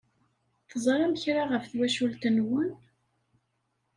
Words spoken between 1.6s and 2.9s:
twacult-nwen?